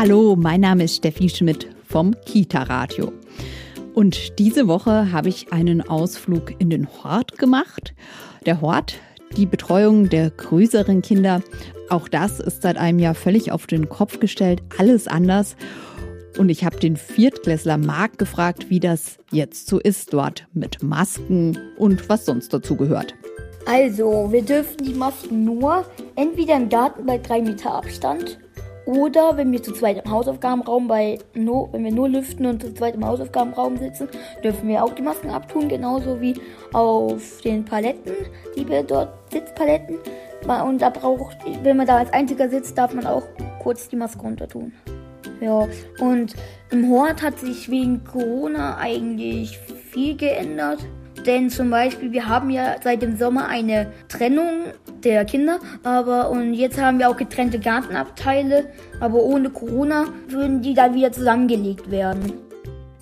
Hallo, 0.00 0.34
mein 0.34 0.62
Name 0.62 0.84
ist 0.84 0.96
Steffi 0.96 1.28
Schmidt 1.28 1.68
vom 1.86 2.14
Kita 2.24 2.62
Radio. 2.62 3.12
Und 3.92 4.38
diese 4.38 4.66
Woche 4.66 5.12
habe 5.12 5.28
ich 5.28 5.52
einen 5.52 5.86
Ausflug 5.86 6.58
in 6.58 6.70
den 6.70 6.88
Hort 6.88 7.36
gemacht. 7.36 7.92
Der 8.46 8.62
Hort, 8.62 8.94
die 9.36 9.44
Betreuung 9.44 10.08
der 10.08 10.30
größeren 10.30 11.02
Kinder, 11.02 11.42
auch 11.90 12.08
das 12.08 12.40
ist 12.40 12.62
seit 12.62 12.78
einem 12.78 12.98
Jahr 12.98 13.14
völlig 13.14 13.52
auf 13.52 13.66
den 13.66 13.90
Kopf 13.90 14.20
gestellt, 14.20 14.62
alles 14.78 15.06
anders. 15.06 15.54
Und 16.38 16.48
ich 16.48 16.64
habe 16.64 16.78
den 16.78 16.96
Viertklässler 16.96 17.76
Marc 17.76 18.16
gefragt, 18.16 18.70
wie 18.70 18.80
das 18.80 19.18
jetzt 19.30 19.66
so 19.66 19.78
ist 19.78 20.14
dort 20.14 20.46
mit 20.54 20.82
Masken 20.82 21.58
und 21.76 22.08
was 22.08 22.24
sonst 22.24 22.54
dazu 22.54 22.74
gehört. 22.74 23.14
Also, 23.66 24.32
wir 24.32 24.40
dürfen 24.40 24.78
die 24.82 24.94
Masken 24.94 25.44
nur 25.44 25.84
entweder 26.16 26.56
im 26.56 26.70
Garten 26.70 27.04
bei 27.04 27.18
drei 27.18 27.42
Meter 27.42 27.74
Abstand 27.74 28.38
oder 28.90 29.36
wenn 29.36 29.52
wir 29.52 29.62
zu 29.62 29.72
zweit 29.72 30.04
im 30.04 30.10
Hausaufgabenraum 30.10 30.88
bei 30.88 31.18
no, 31.34 31.68
wenn 31.70 31.84
wir 31.84 31.92
nur 31.92 32.08
lüften 32.08 32.44
und 32.46 32.60
zu 32.60 32.74
zweit 32.74 32.96
im 32.96 33.06
Hausaufgabenraum 33.06 33.76
sitzen, 33.76 34.08
dürfen 34.42 34.68
wir 34.68 34.82
auch 34.82 34.94
die 34.94 35.02
Masken 35.02 35.30
abtun, 35.30 35.68
genauso 35.68 36.20
wie 36.20 36.34
auf 36.72 37.40
den 37.44 37.64
Paletten, 37.64 38.12
die 38.56 38.68
wir 38.68 38.82
dort 38.82 39.10
Sitzpaletten. 39.30 39.98
Und 40.66 40.82
da 40.82 40.90
braucht, 40.90 41.36
wenn 41.62 41.76
man 41.76 41.86
da 41.86 41.98
als 41.98 42.12
einziger 42.12 42.48
sitzt, 42.48 42.76
darf 42.76 42.92
man 42.92 43.06
auch 43.06 43.22
kurz 43.62 43.88
die 43.88 43.96
Maske 43.96 44.22
runter 44.22 44.48
tun. 44.48 44.72
Ja, 45.40 45.68
und 46.00 46.34
im 46.70 46.90
Hort 46.90 47.22
hat 47.22 47.38
sich 47.38 47.70
wegen 47.70 48.02
Corona 48.02 48.76
eigentlich 48.78 49.56
viel 49.58 50.16
geändert. 50.16 50.80
Denn 51.26 51.50
zum 51.50 51.70
Beispiel, 51.70 52.12
wir 52.12 52.28
haben 52.28 52.50
ja 52.50 52.76
seit 52.82 53.02
dem 53.02 53.16
Sommer 53.18 53.48
eine 53.48 53.92
Trennung 54.08 54.64
der 55.04 55.24
Kinder, 55.24 55.58
aber 55.82 56.30
und 56.30 56.54
jetzt 56.54 56.80
haben 56.80 56.98
wir 56.98 57.10
auch 57.10 57.16
getrennte 57.16 57.58
Gartenabteile, 57.58 58.66
aber 59.00 59.22
ohne 59.22 59.50
Corona 59.50 60.06
würden 60.28 60.62
die 60.62 60.74
dann 60.74 60.94
wieder 60.94 61.12
zusammengelegt 61.12 61.90
werden. 61.90 62.32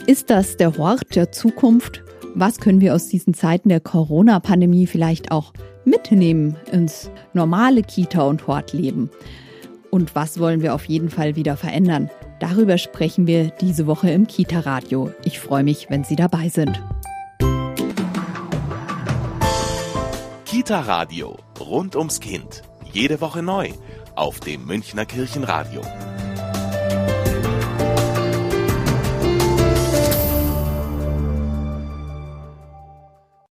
Ist 0.07 0.31
das 0.31 0.57
der 0.57 0.77
Hort 0.77 1.15
der 1.15 1.33
Zukunft? 1.33 2.03
Was 2.35 2.59
können 2.59 2.81
wir 2.81 2.95
aus 2.95 3.09
diesen 3.09 3.35
Zeiten 3.35 3.69
der 3.69 3.81
Corona-Pandemie 3.81 4.87
vielleicht 4.87 5.31
auch 5.31 5.53
mitnehmen 5.85 6.57
ins 6.73 7.11
normale 7.35 7.83
Kita- 7.83 8.23
und 8.23 8.47
Hortleben? 8.47 9.11
Und 9.91 10.15
was 10.15 10.39
wollen 10.39 10.63
wir 10.63 10.75
auf 10.75 10.85
jeden 10.85 11.11
Fall 11.11 11.37
wieder 11.37 11.57
verändern? 11.57 12.11
Darüber 12.41 12.79
sprechen 12.79 13.27
wir 13.27 13.51
diese 13.61 13.87
Woche 13.87 14.11
im 14.11 14.27
Kita-Radio. 14.27 15.11
Ich 15.25 15.41
freue 15.41 15.65
mich, 15.65 15.89
wenn 15.91 16.05
Sie 16.05 16.17
dabei 16.17 16.49
sind. 16.49 16.81
Kita 20.69 20.81
Radio 20.81 21.35
rund 21.59 21.97
ums 21.97 22.21
Kind. 22.21 22.61
Jede 22.93 23.23
Woche 23.23 23.43
neu 23.43 23.73
auf 24.17 24.39
dem 24.41 24.67
Münchner 24.67 25.07
Kirchenradio. 25.07 25.81